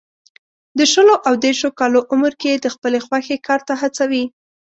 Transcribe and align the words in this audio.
د 0.77 0.79
شلو 0.93 1.15
او 1.27 1.33
دېرشو 1.43 1.69
کالو 1.79 1.99
عمر 2.11 2.33
کې 2.39 2.47
یې 2.53 2.57
د 2.63 2.67
خپلې 2.75 2.99
خوښې 3.05 3.37
کار 3.47 3.61
ته 3.67 3.73
هڅوي. 3.81 4.23